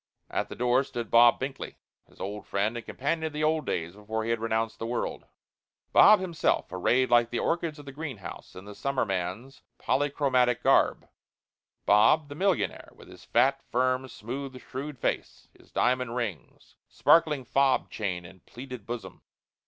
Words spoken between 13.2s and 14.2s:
fat, firm,